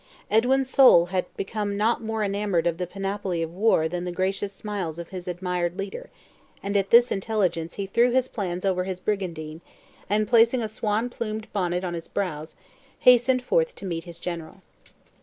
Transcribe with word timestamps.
Edwin's 0.31 0.67
soul 0.67 1.05
had 1.13 1.25
become 1.37 1.77
not 1.77 2.01
more 2.03 2.23
enamoured 2.23 2.65
of 2.65 2.79
the 2.79 2.87
panoply 2.87 3.43
of 3.43 3.53
war 3.53 3.87
than 3.87 4.03
the 4.03 4.11
gracious 4.11 4.51
smiles 4.51 4.97
of 4.97 5.09
his 5.09 5.27
admired 5.27 5.77
leader, 5.77 6.09
and 6.63 6.75
at 6.75 6.89
this 6.89 7.11
intelligence 7.11 7.75
he 7.75 7.85
threw 7.85 8.09
his 8.09 8.27
plans 8.27 8.65
over 8.65 8.85
his 8.85 8.99
brigandine, 8.99 9.61
and 10.09 10.27
placing 10.27 10.63
a 10.63 10.67
swan 10.67 11.07
plumed 11.11 11.53
bonnet 11.53 11.83
on 11.83 11.93
his 11.93 12.07
brows, 12.07 12.55
hastened 13.01 13.43
forth 13.43 13.75
to 13.75 13.85
meet 13.85 14.05
his 14.05 14.17
general. 14.17 14.63